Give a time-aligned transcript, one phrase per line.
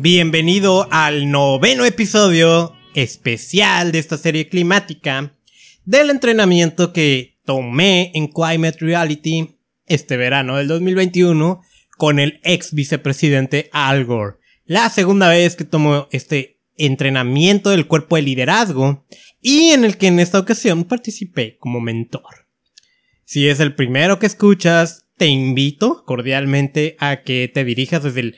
[0.00, 5.36] Bienvenido al noveno episodio especial de esta serie climática
[5.84, 11.62] del entrenamiento que tomé en Climate Reality este verano del 2021
[11.96, 14.36] con el ex vicepresidente Al Gore.
[14.66, 19.04] La segunda vez que tomo este entrenamiento del cuerpo de liderazgo
[19.42, 22.46] y en el que en esta ocasión participé como mentor.
[23.24, 28.36] Si es el primero que escuchas, te invito cordialmente a que te dirijas desde el,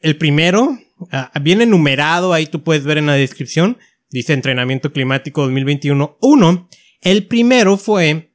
[0.00, 0.78] el primero
[1.10, 3.78] Ah, viene numerado, ahí tú puedes ver en la descripción.
[4.10, 6.68] Dice Entrenamiento Climático 2021 1.
[7.00, 8.32] El primero fue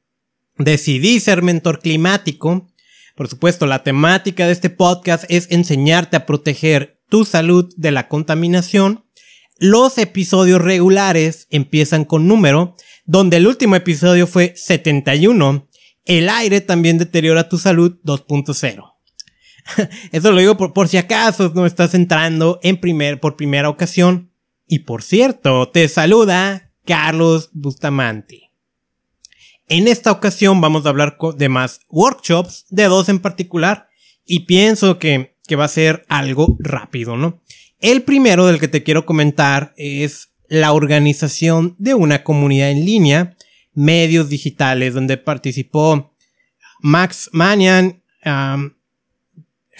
[0.58, 2.68] Decidí ser mentor climático.
[3.14, 8.08] Por supuesto, la temática de este podcast es enseñarte a proteger tu salud de la
[8.08, 9.04] contaminación.
[9.58, 12.74] Los episodios regulares empiezan con número,
[13.06, 15.68] donde el último episodio fue 71.
[16.04, 18.97] El aire también deteriora tu salud 2.0.
[20.12, 24.30] Eso lo digo por, si acaso no estás entrando en primer, por primera ocasión.
[24.66, 28.50] Y por cierto, te saluda Carlos Bustamante.
[29.68, 33.88] En esta ocasión vamos a hablar de más workshops, de dos en particular,
[34.24, 37.40] y pienso que, que va a ser algo rápido, ¿no?
[37.80, 43.36] El primero del que te quiero comentar es la organización de una comunidad en línea,
[43.74, 46.14] medios digitales, donde participó
[46.80, 48.02] Max Manian,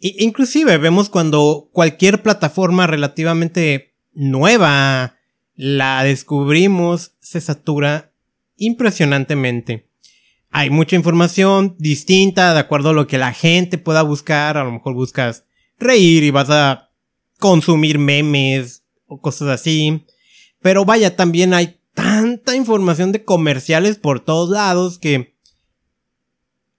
[0.00, 5.16] E inclusive vemos cuando cualquier plataforma relativamente nueva
[5.56, 8.12] la descubrimos, se satura
[8.56, 9.88] impresionantemente.
[10.50, 14.56] Hay mucha información distinta de acuerdo a lo que la gente pueda buscar.
[14.56, 15.44] A lo mejor buscas
[15.76, 16.90] reír y vas a
[17.40, 20.06] consumir memes o cosas así.
[20.60, 21.80] Pero vaya, también hay
[22.54, 25.36] información de comerciales por todos lados que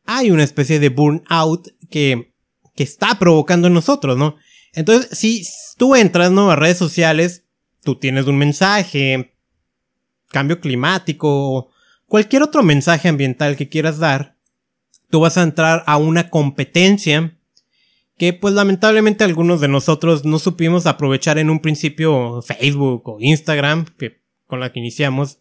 [0.06, 2.34] hay una especie de burnout que,
[2.76, 4.36] que está provocando en nosotros, ¿no?
[4.74, 5.46] Entonces, si
[5.78, 6.32] tú entras.
[6.32, 7.46] A redes sociales,
[7.84, 9.36] tú tienes un mensaje,
[10.30, 11.70] cambio climático,
[12.08, 14.38] cualquier otro mensaje ambiental que quieras dar,
[15.10, 17.38] tú vas a entrar a una competencia
[18.18, 23.86] que pues lamentablemente algunos de nosotros no supimos aprovechar en un principio Facebook o Instagram,
[23.98, 25.40] que con la que iniciamos,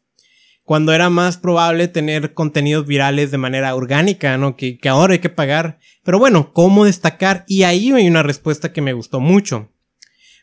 [0.65, 4.57] cuando era más probable tener contenidos virales de manera orgánica, ¿no?
[4.57, 5.79] Que, que ahora hay que pagar.
[6.05, 7.45] Pero bueno, ¿cómo destacar?
[7.49, 9.71] Y ahí hay una respuesta que me gustó mucho.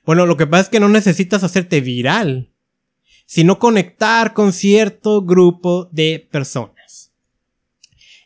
[0.05, 2.51] Bueno, lo que pasa es que no necesitas hacerte viral,
[3.25, 7.13] sino conectar con cierto grupo de personas.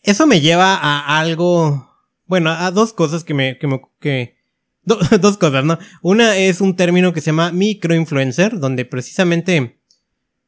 [0.02, 1.90] Eso me lleva a algo,
[2.26, 4.38] bueno, a dos cosas que me, que me, que,
[4.84, 5.80] dos cosas, ¿no?
[6.02, 9.80] Una es un término que se llama microinfluencer, donde precisamente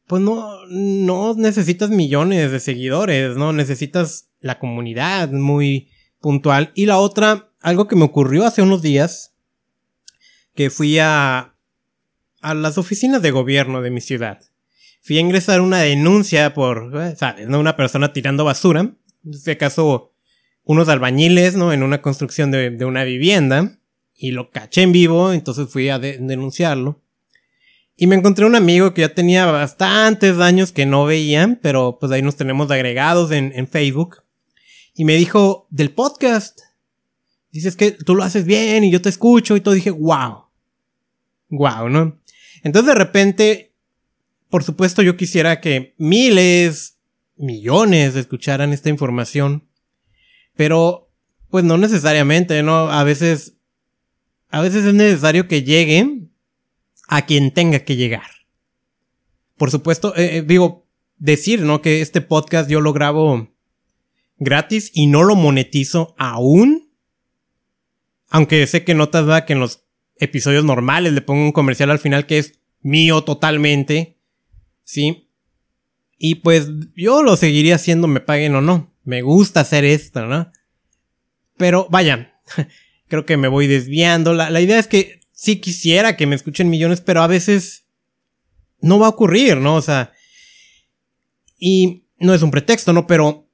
[0.08, 3.54] pues no, no necesitas millones de seguidores, ¿no?
[3.54, 5.90] Necesitas la comunidad muy
[6.20, 6.72] puntual.
[6.76, 9.34] Y la otra, algo que me ocurrió hace unos días,
[10.54, 11.56] que fui a,
[12.42, 14.42] a las oficinas de gobierno de mi ciudad.
[15.02, 17.48] Fui a ingresar una denuncia por, eh, ¿sabes?
[17.48, 17.60] ¿no?
[17.60, 18.82] Una persona tirando basura.
[18.82, 20.14] En este caso,
[20.64, 21.74] unos albañiles, ¿no?
[21.74, 23.80] En una construcción de, de una vivienda.
[24.16, 27.02] Y lo caché en vivo, entonces fui a denunciarlo.
[27.98, 32.12] Y me encontré un amigo que ya tenía bastantes años que no veían, pero pues
[32.12, 34.24] ahí nos tenemos agregados en, en Facebook.
[34.94, 36.60] Y me dijo, del podcast.
[37.52, 39.74] Dices que tú lo haces bien y yo te escucho y todo.
[39.74, 40.46] Dije, wow.
[41.50, 42.20] Wow, ¿no?
[42.64, 43.74] Entonces de repente,
[44.50, 46.98] por supuesto yo quisiera que miles,
[47.38, 49.70] millones escucharan esta información.
[50.56, 51.10] Pero,
[51.50, 52.90] pues no necesariamente, ¿no?
[52.90, 53.54] A veces,
[54.50, 56.35] a veces es necesario que lleguen
[57.08, 58.30] a quien tenga que llegar.
[59.58, 60.88] Por supuesto, eh, eh, digo,
[61.18, 61.82] decir, ¿no?
[61.82, 63.50] Que este podcast yo lo grabo
[64.38, 66.92] gratis y no lo monetizo aún.
[68.30, 69.86] Aunque sé que notas va que en los
[70.18, 74.18] episodios normales le pongo un comercial al final que es mío totalmente.
[74.84, 75.30] ¿Sí?
[76.18, 78.94] Y pues yo lo seguiría haciendo, me paguen o no.
[79.04, 80.52] Me gusta hacer esto, ¿no?
[81.58, 82.40] Pero vaya,
[83.08, 84.34] creo que me voy desviando.
[84.34, 87.86] La, la idea es que sí quisiera que me escuchen millones, pero a veces
[88.80, 89.76] no va a ocurrir, ¿no?
[89.76, 90.14] O sea,
[91.60, 93.06] y no es un pretexto, ¿no?
[93.06, 93.48] Pero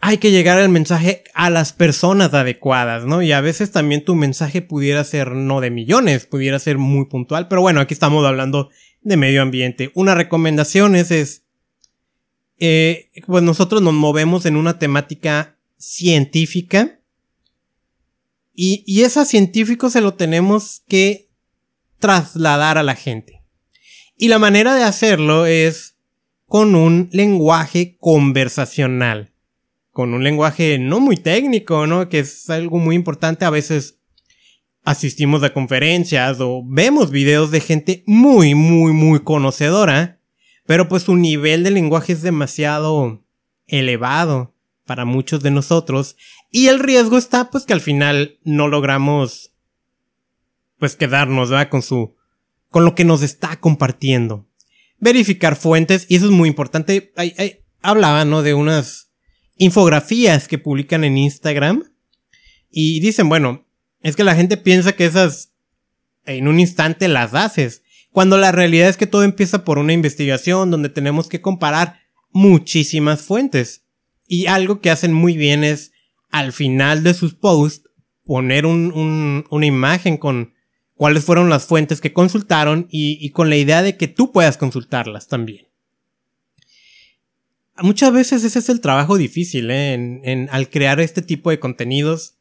[0.00, 3.20] hay que llegar el mensaje a las personas adecuadas, ¿no?
[3.20, 7.48] Y a veces también tu mensaje pudiera ser no de millones, pudiera ser muy puntual,
[7.48, 8.70] pero bueno, aquí estamos hablando
[9.02, 9.90] de medio ambiente.
[9.94, 11.42] Una recomendación es, es
[12.58, 17.00] eh, pues nosotros nos movemos en una temática científica
[18.56, 21.28] y, y ese científico se lo tenemos que
[21.98, 23.42] trasladar a la gente.
[24.16, 25.96] Y la manera de hacerlo es
[26.46, 29.32] con un lenguaje conversacional.
[29.90, 32.08] Con un lenguaje no muy técnico, ¿no?
[32.08, 33.44] Que es algo muy importante.
[33.44, 33.98] A veces
[34.84, 40.20] asistimos a conferencias o vemos videos de gente muy, muy, muy conocedora.
[40.64, 43.22] Pero pues su nivel de lenguaje es demasiado
[43.66, 44.55] elevado
[44.86, 46.16] para muchos de nosotros.
[46.50, 49.52] Y el riesgo está pues que al final no logramos
[50.78, 51.68] pues quedarnos, ¿verdad?
[51.68, 52.16] Con su,
[52.70, 54.46] con lo que nos está compartiendo
[54.98, 57.12] verificar fuentes, y eso es muy importante.
[57.82, 58.42] Hablaba, ¿no?
[58.42, 59.10] De unas
[59.56, 61.84] infografías que publican en Instagram.
[62.70, 63.66] Y dicen, bueno,
[64.02, 65.52] es que la gente piensa que esas
[66.24, 67.82] en un instante las haces.
[68.10, 72.00] Cuando la realidad es que todo empieza por una investigación donde tenemos que comparar
[72.32, 73.84] muchísimas fuentes.
[74.26, 75.92] Y algo que hacen muy bien es
[76.30, 77.88] al final de sus posts
[78.24, 80.52] poner un, una imagen con
[80.94, 85.28] cuáles fueron las fuentes que consultaron y, con la idea de que tú puedas consultarlas
[85.28, 85.68] también.
[87.78, 89.92] Muchas veces ese es el trabajo difícil, ¿eh?
[89.92, 92.38] en, al crear este tipo de contenidos.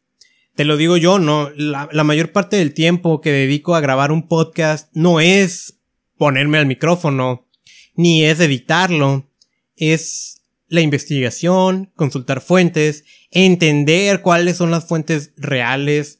[0.56, 4.14] Te lo digo yo, no, la, la mayor parte del tiempo que dedico a grabar
[4.14, 5.82] un podcast no es
[6.18, 7.50] ponerme al micrófono,
[7.96, 9.30] ni es editarlo,
[9.76, 16.20] es la investigación, consultar fuentes, entender cuáles son las fuentes reales,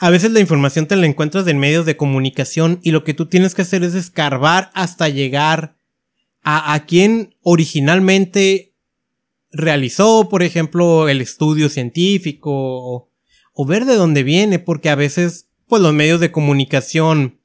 [0.00, 3.26] a veces la información te la encuentras en medios de comunicación y lo que tú
[3.26, 5.76] tienes que hacer es escarbar hasta llegar
[6.44, 8.74] a, quien originalmente
[9.50, 13.10] realizó, por ejemplo, el estudio científico o,
[13.52, 17.40] o ver de dónde viene, porque a veces, pues los medios de comunicación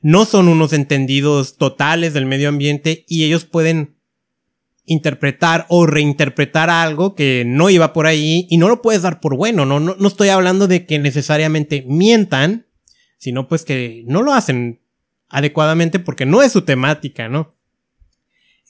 [0.00, 3.97] no son unos entendidos totales del medio ambiente y ellos pueden
[4.88, 9.36] interpretar o reinterpretar algo que no iba por ahí y no lo puedes dar por
[9.36, 12.66] bueno, no, no, no estoy hablando de que necesariamente mientan,
[13.18, 14.80] sino pues que no lo hacen
[15.28, 17.54] adecuadamente porque no es su temática, ¿no?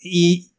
[0.03, 0.50] Y,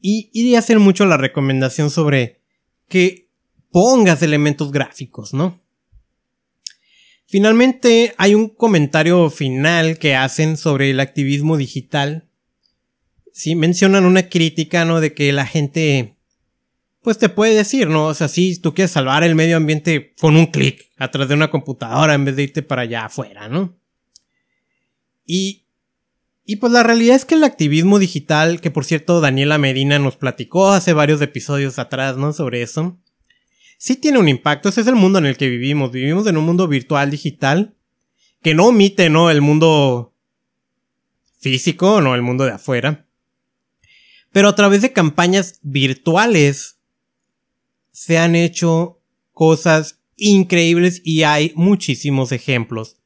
[0.00, 2.40] y, y hacen mucho la recomendación sobre
[2.88, 3.28] que
[3.70, 5.58] pongas elementos gráficos, ¿no?
[7.26, 12.28] Finalmente hay un comentario final que hacen sobre el activismo digital
[13.34, 15.00] sí mencionan una crítica, ¿no?
[15.00, 16.14] De que la gente,
[17.02, 18.06] pues te puede decir, ¿no?
[18.06, 21.50] O sea, si tú quieres salvar el medio ambiente con un clic atrás de una
[21.50, 23.76] computadora en vez de irte para allá afuera, ¿no?
[25.26, 25.66] Y,
[26.44, 30.16] y pues la realidad es que el activismo digital, que por cierto Daniela Medina nos
[30.16, 32.32] platicó hace varios episodios atrás, ¿no?
[32.32, 33.00] Sobre eso.
[33.78, 35.90] Sí tiene un impacto, ese es el mundo en el que vivimos.
[35.90, 37.74] Vivimos en un mundo virtual digital
[38.42, 39.28] que no omite, ¿no?
[39.28, 40.14] El mundo
[41.40, 43.03] físico, no el mundo de afuera.
[44.34, 46.80] Pero a través de campañas virtuales
[47.92, 49.00] se han hecho
[49.30, 52.96] cosas increíbles y hay muchísimos ejemplos.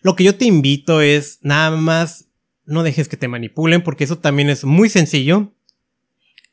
[0.00, 2.28] Lo que yo te invito es nada más
[2.64, 5.52] no dejes que te manipulen porque eso también es muy sencillo.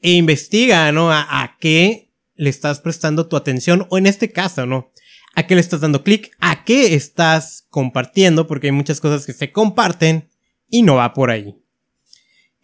[0.01, 1.10] E investiga, ¿no?
[1.10, 4.91] A, a qué le estás prestando tu atención o en este caso, ¿no?
[5.36, 9.31] A qué le estás dando clic, a qué estás compartiendo porque hay muchas cosas que
[9.31, 10.27] se comparten
[10.69, 11.55] y no va por ahí.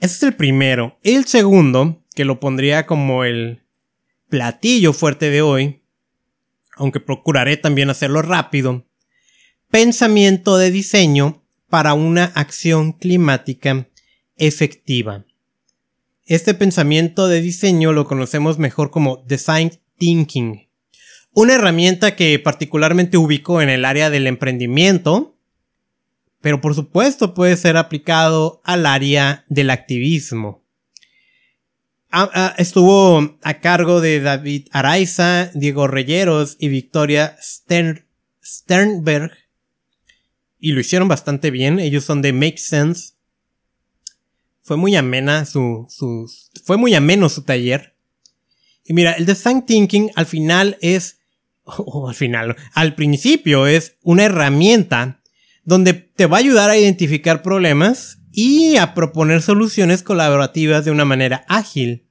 [0.04, 1.00] Ese es el primero.
[1.02, 3.62] El segundo, que lo pondría como el
[4.28, 5.82] platillo fuerte de hoy,
[6.76, 8.86] aunque procuraré también hacerlo rápido,
[9.72, 13.88] pensamiento de diseño para una acción climática
[14.36, 15.24] efectiva.
[16.26, 20.68] Este pensamiento de diseño lo conocemos mejor como Design Thinking,
[21.32, 25.33] una herramienta que particularmente ubico en el área del emprendimiento,
[26.44, 30.62] pero por supuesto puede ser aplicado al área del activismo.
[32.12, 37.38] Ah, ah, estuvo a cargo de David Araiza, Diego Reyeros y Victoria
[38.44, 39.32] Sternberg.
[40.60, 41.80] Y lo hicieron bastante bien.
[41.80, 43.14] Ellos son de Make Sense.
[44.64, 46.30] Fue muy amena su, su,
[46.66, 47.96] fue muy ameno su taller.
[48.84, 51.20] Y mira, el design thinking al final es,
[51.64, 55.23] o al final, al principio es una herramienta
[55.63, 61.05] donde te va a ayudar a identificar problemas y a proponer soluciones colaborativas de una
[61.05, 62.08] manera ágil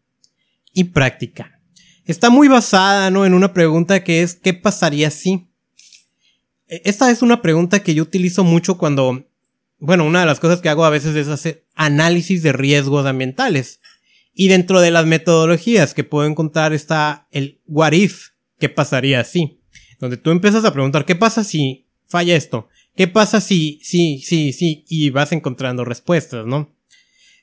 [0.73, 1.61] y práctica.
[2.05, 3.27] Está muy basada, ¿no?
[3.27, 5.49] En una pregunta que es, ¿qué pasaría si?
[6.69, 9.25] E, esta es una pregunta que yo utilizo mucho cuando,
[9.79, 13.81] bueno, una de las cosas que hago a veces es hacer análisis de riesgos ambientales.
[14.35, 19.61] Y dentro de las metodologías que puedo encontrar está el what if, ¿qué pasaría si?
[20.01, 22.69] Donde tú empiezas a preguntar, ¿qué pasa si falla esto?
[22.95, 24.85] ¿Qué pasa si, sí, sí, sí?
[24.89, 26.75] Y vas encontrando respuestas, ¿no?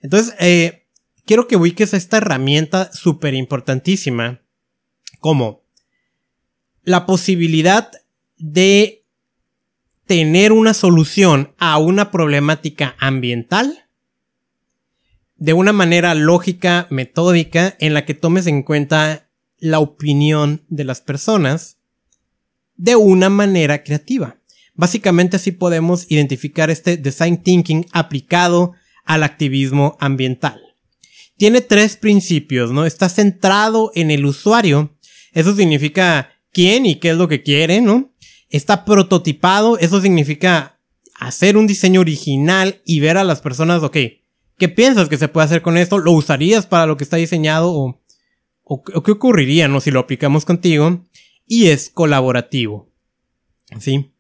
[0.01, 0.87] Entonces, eh,
[1.25, 4.41] quiero que ubiques esta herramienta súper importantísima
[5.19, 5.63] como
[6.83, 7.91] la posibilidad
[8.37, 9.05] de
[10.05, 13.85] tener una solución a una problemática ambiental
[15.35, 21.01] de una manera lógica, metódica, en la que tomes en cuenta la opinión de las
[21.01, 21.77] personas
[22.75, 24.38] de una manera creativa.
[24.79, 30.61] Básicamente así podemos identificar este design thinking aplicado al activismo ambiental.
[31.35, 32.85] Tiene tres principios, ¿no?
[32.85, 34.95] Está centrado en el usuario.
[35.33, 38.13] Eso significa quién y qué es lo que quiere, ¿no?
[38.49, 39.77] Está prototipado.
[39.77, 40.79] Eso significa
[41.13, 43.97] hacer un diseño original y ver a las personas, ok,
[44.57, 45.97] ¿qué piensas que se puede hacer con esto?
[45.97, 48.01] ¿Lo usarías para lo que está diseñado o,
[49.03, 49.81] qué ocurriría, ¿no?
[49.81, 51.03] Si lo aplicamos contigo.
[51.45, 52.89] Y es colaborativo.
[53.77, 54.13] ¿Sí?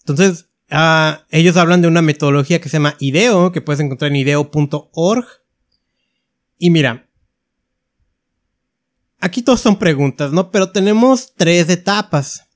[0.00, 4.16] Entonces, uh, ellos hablan de una metodología que se llama IDEO, que puedes encontrar en
[4.16, 5.26] ideo.org.
[6.58, 7.08] Y mira,
[9.18, 10.50] aquí todos son preguntas, ¿no?
[10.50, 12.46] Pero tenemos tres etapas.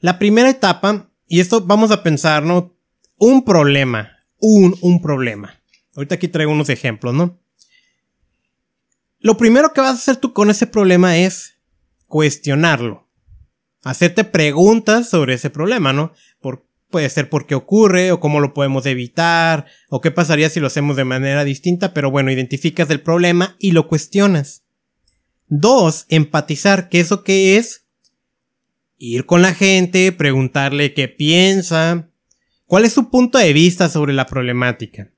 [0.00, 2.76] La primera etapa, y esto vamos a pensar, ¿no?
[3.16, 4.10] Un problema.
[4.38, 5.60] Un, un problema.
[5.96, 7.40] Ahorita aquí traigo unos ejemplos, ¿no?
[9.20, 11.54] Lo primero que vas a hacer tú con ese problema es
[12.06, 13.08] cuestionarlo.
[13.82, 16.12] Hacerte preguntas sobre ese problema, ¿no?
[16.88, 20.58] ¿Por Puede ser por qué ocurre o cómo lo podemos evitar o qué pasaría si
[20.58, 24.64] lo hacemos de manera distinta, pero bueno, identificas el problema y lo cuestionas.
[25.48, 27.84] Dos, empatizar, ¿qué eso qué es?
[28.96, 32.08] Ir con la gente, preguntarle qué piensa,
[32.64, 35.12] cuál es su punto de vista sobre la problemática.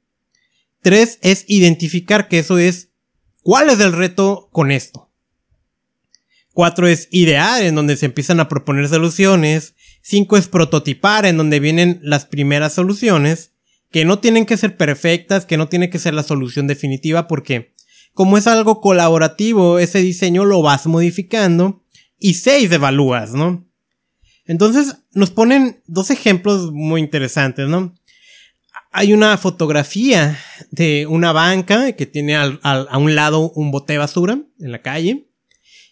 [0.82, 2.90] Tres es identificar que eso es
[3.42, 5.09] cuál es el reto con esto.
[6.60, 9.76] Cuatro es idear, en donde se empiezan a proponer soluciones.
[10.02, 13.52] 5 es prototipar, en donde vienen las primeras soluciones,
[13.90, 17.72] que no tienen que ser perfectas, que no tiene que ser la solución definitiva, porque
[18.12, 21.82] como es algo colaborativo, ese diseño lo vas modificando.
[22.18, 23.66] Y 6 evalúas, ¿no?
[24.44, 27.94] Entonces nos ponen dos ejemplos muy interesantes, ¿no?
[28.92, 30.38] Hay una fotografía
[30.70, 35.26] de una banca que tiene a un lado un bote basura en la calle.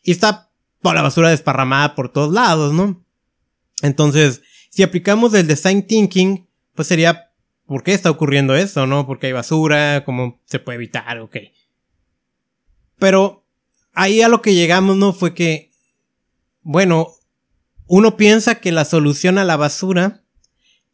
[0.03, 0.48] Y está
[0.83, 3.05] toda la basura desparramada por todos lados, ¿no?
[3.83, 7.33] Entonces, si aplicamos el design thinking, pues sería,
[7.67, 9.07] ¿por qué está ocurriendo esto, no?
[9.07, 11.19] Porque hay basura, ¿cómo se puede evitar?
[11.21, 11.37] Ok.
[12.99, 13.47] Pero
[13.93, 15.13] ahí a lo que llegamos, ¿no?
[15.13, 15.71] Fue que,
[16.63, 17.09] bueno,
[17.87, 20.25] uno piensa que la solución a la basura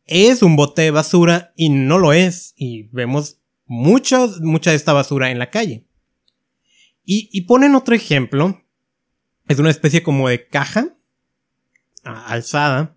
[0.06, 2.54] es un bote de basura y no lo es.
[2.56, 5.86] Y vemos mucha, mucha de esta basura en la calle.
[7.04, 8.63] Y, y ponen otro ejemplo.
[9.48, 10.96] Es una especie como de caja
[12.04, 12.96] alzada.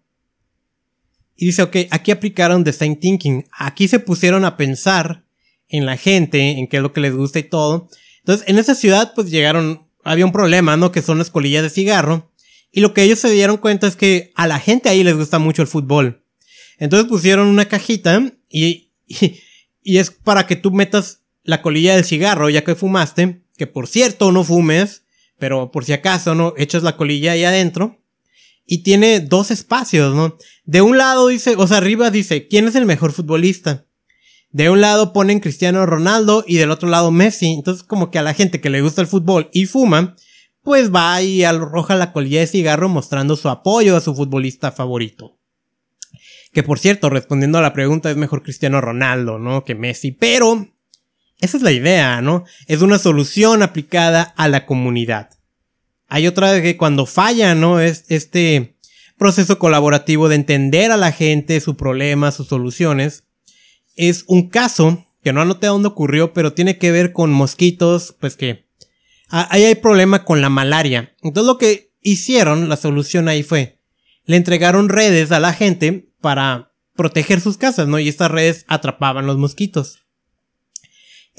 [1.35, 3.47] Y dice, ok, aquí aplicaron design thinking.
[3.51, 5.23] Aquí se pusieron a pensar
[5.69, 7.89] en la gente, en qué es lo que les gusta y todo.
[8.19, 10.91] Entonces, en esa ciudad, pues llegaron, había un problema, ¿no?
[10.91, 12.31] Que son las colillas de cigarro.
[12.71, 15.39] Y lo que ellos se dieron cuenta es que a la gente ahí les gusta
[15.39, 16.23] mucho el fútbol.
[16.79, 19.39] Entonces pusieron una cajita y, y,
[19.81, 23.41] y es para que tú metas la colilla del cigarro ya que fumaste.
[23.55, 25.03] Que por cierto, no fumes,
[25.37, 26.53] pero por si acaso, ¿no?
[26.57, 28.01] Echas la colilla ahí adentro
[28.65, 30.37] y tiene dos espacios, ¿no?
[30.65, 33.85] De un lado dice, o sea, arriba dice, ¿quién es el mejor futbolista?
[34.49, 37.53] De un lado ponen Cristiano Ronaldo y del otro lado Messi.
[37.53, 40.15] Entonces, como que a la gente que le gusta el fútbol y fuma,
[40.63, 45.39] pues va y arroja la colilla de cigarro mostrando su apoyo a su futbolista favorito.
[46.51, 49.63] Que por cierto, respondiendo a la pregunta, es mejor Cristiano Ronaldo, ¿no?
[49.63, 50.11] Que Messi.
[50.11, 50.67] Pero,
[51.39, 52.45] esa es la idea, ¿no?
[52.67, 55.29] Es una solución aplicada a la comunidad.
[56.07, 57.79] Hay otra que cuando falla, ¿no?
[57.79, 58.77] Es este
[59.17, 63.23] proceso colaborativo de entender a la gente, su problema, sus soluciones.
[63.95, 68.35] Es un caso que no anoté dónde ocurrió, pero tiene que ver con mosquitos, pues
[68.35, 68.67] que
[69.29, 71.13] ahí hay problema con la malaria.
[71.21, 73.79] Entonces lo que hicieron, la solución ahí fue,
[74.25, 77.99] le entregaron redes a la gente para proteger sus casas, ¿no?
[77.99, 80.06] Y estas redes atrapaban los mosquitos.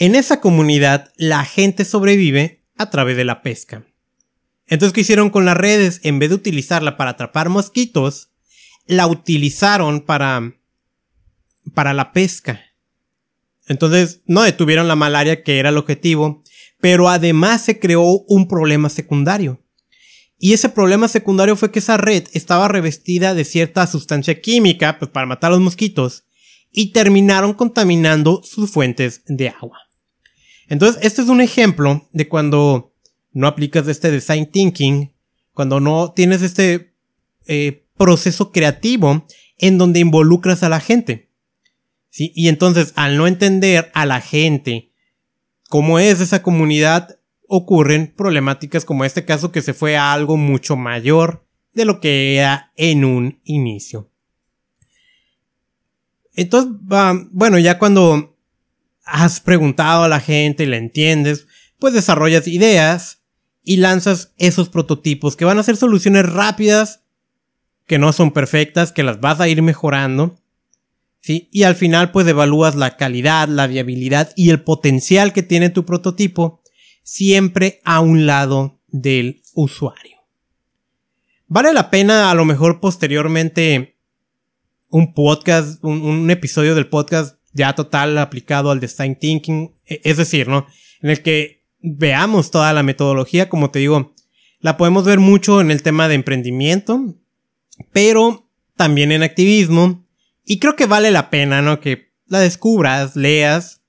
[0.01, 3.85] En esa comunidad la gente sobrevive a través de la pesca.
[4.69, 6.01] Entonces, ¿qué hicieron con las redes?
[6.05, 8.31] En vez de utilizarla para atrapar mosquitos,
[8.87, 10.55] la utilizaron para,
[11.75, 12.61] para la pesca.
[13.67, 16.45] Entonces, no detuvieron la malaria, que era el objetivo,
[16.81, 19.65] pero además se creó un problema secundario.
[20.39, 25.11] Y ese problema secundario fue que esa red estaba revestida de cierta sustancia química pues,
[25.11, 26.23] para matar a los mosquitos
[26.71, 29.88] y terminaron contaminando sus fuentes de agua.
[30.69, 32.95] Entonces, este es un ejemplo de cuando
[33.33, 35.13] no aplicas este design thinking,
[35.53, 36.95] cuando no tienes este
[37.47, 41.31] eh, proceso creativo en donde involucras a la gente.
[42.11, 42.33] ¿sí?
[42.35, 44.93] Y entonces, al no entender a la gente
[45.69, 50.77] cómo es esa comunidad, ocurren problemáticas como este caso que se fue a algo mucho
[50.77, 54.11] mayor de lo que era en un inicio.
[56.35, 56.73] Entonces,
[57.33, 58.38] bueno, ya cuando
[59.09, 61.47] has preguntado a la gente y la entiendes,
[61.79, 63.23] pues desarrollas ideas
[63.63, 67.03] y lanzas esos prototipos que van a ser soluciones rápidas,
[67.87, 70.39] que no son perfectas, que las vas a ir mejorando.
[71.21, 71.49] ¿sí?
[71.53, 75.85] Y al final pues evalúas la calidad, la viabilidad y el potencial que tiene tu
[75.85, 76.63] prototipo
[77.03, 80.19] siempre a un lado del usuario.
[81.47, 83.97] Vale la pena a lo mejor posteriormente
[84.91, 90.49] un podcast, un, episodio del podcast ya total aplicado al design thinking, e, es decir,
[90.49, 90.67] ¿no?
[91.03, 94.15] En el que veamos toda la metodología, como te digo,
[94.61, 97.15] la podemos ver mucho en el tema de emprendimiento,
[97.93, 100.07] pero también en activismo,
[100.47, 101.81] y creo que vale la pena, ¿no?
[101.81, 103.83] Que la descubras, leas,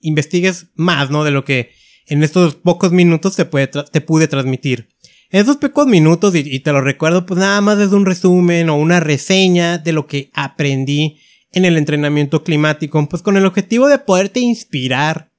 [0.00, 1.24] investigues más, ¿no?
[1.24, 1.72] De lo que
[2.06, 4.88] en estos pocos minutos te, puede te pude transmitir.
[5.30, 8.76] En esos pocos minutos, y, te lo recuerdo, pues nada más es un resumen o
[8.76, 11.18] una reseña de lo que aprendí
[11.54, 15.30] en el entrenamiento climático, pues con el objetivo de poderte inspirar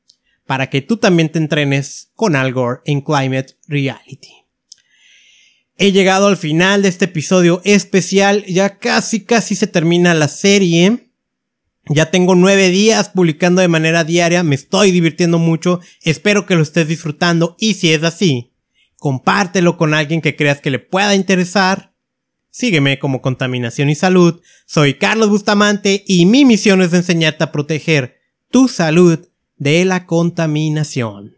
[0.46, 4.46] para que tú también te entrenes con algo en Climate Reality.
[5.78, 11.10] He llegado al final de este episodio especial, ya casi casi se termina la serie.
[11.88, 16.64] Ya tengo nueve días publicando de manera diaria, me estoy divirtiendo mucho, espero que lo
[16.64, 18.54] estés disfrutando y si es así,
[18.98, 21.94] compártelo con alguien que creas que le pueda interesar.
[22.58, 28.16] Sígueme como Contaminación y Salud, soy Carlos Bustamante y mi misión es enseñarte a proteger
[28.50, 31.34] tu salud de la contaminación.